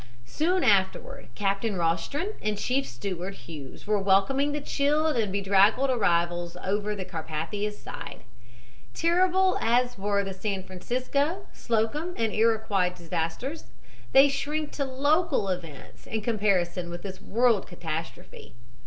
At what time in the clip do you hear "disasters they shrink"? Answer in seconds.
12.89-14.71